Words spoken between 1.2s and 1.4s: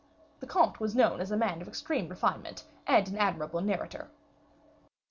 as a